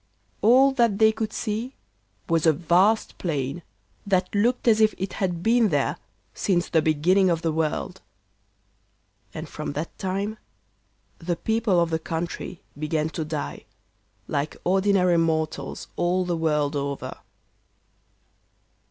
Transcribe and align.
All 0.41 0.71
that 0.71 0.97
they 0.97 1.11
could 1.11 1.31
see 1.31 1.75
was 2.27 2.47
a 2.47 2.53
vast 2.53 3.19
plain, 3.19 3.61
that 4.03 4.33
looked 4.33 4.67
as 4.67 4.81
if 4.81 4.95
it 4.97 5.13
had 5.21 5.43
been 5.43 5.69
there 5.69 5.95
since 6.33 6.67
the 6.69 6.81
beginning 6.81 7.29
of 7.29 7.43
the 7.43 7.51
world. 7.51 8.01
And 9.31 9.47
from 9.47 9.73
that 9.73 9.95
time 9.99 10.39
the 11.19 11.35
people 11.35 11.79
of 11.79 11.91
the 11.91 11.99
country 11.99 12.63
began 12.75 13.11
to 13.11 13.23
die 13.23 13.65
like 14.27 14.57
ordinary 14.63 15.17
mortals 15.19 15.87
all 15.95 16.25
the 16.25 16.35
world 16.35 16.75
over. 16.75 17.19